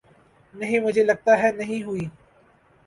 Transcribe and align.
نہیں 0.55 0.79
مجھےلگتا 0.79 1.37
ہے 1.39 1.51
نہیں 1.51 1.83
ہوئی 1.83 2.05